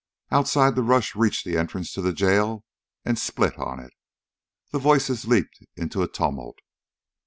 Outside 0.31 0.73
the 0.75 0.81
rush 0.81 1.15
reached 1.15 1.45
the 1.45 1.59
entrance 1.59 1.93
to 1.93 2.01
the 2.01 2.11
jail 2.11 2.65
and 3.05 3.19
split 3.19 3.59
on 3.59 3.79
it. 3.79 3.93
The 4.71 4.79
voices 4.79 5.25
leaped 5.25 5.63
into 5.75 6.01
a 6.01 6.07
tumult. 6.07 6.57